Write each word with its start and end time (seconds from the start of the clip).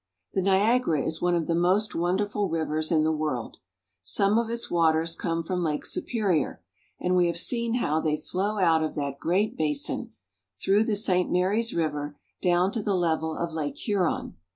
The 0.33 0.41
Niagara 0.41 1.03
is 1.05 1.21
one 1.21 1.35
of 1.35 1.45
the 1.45 1.53
most 1.53 1.93
wonderful 1.93 2.49
rivers 2.49 2.91
in 2.91 3.03
the 3.03 3.11
world. 3.11 3.57
Some 4.01 4.39
of 4.39 4.49
its 4.49 4.71
waters 4.71 5.15
come 5.15 5.43
from 5.43 5.61
Lake 5.63 5.85
Superior, 5.85 6.59
and 6.99 7.15
we 7.15 7.27
have 7.27 7.37
seen 7.37 7.75
how 7.75 8.01
they 8.01 8.17
flow 8.17 8.57
out 8.57 8.83
of 8.83 8.95
that 8.95 9.19
great 9.19 9.55
basin, 9.55 10.13
through 10.59 10.85
the 10.85 10.95
St. 10.95 11.31
Marys 11.31 11.71
River, 11.75 12.17
down 12.41 12.71
to 12.71 12.81
the 12.81 12.95
level 12.95 13.37
of 13.37 13.53
Lake 13.53 13.77
Huron. 13.77 14.37